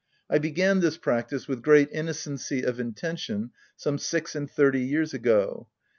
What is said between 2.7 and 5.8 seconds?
intention, some six and thirty years ago.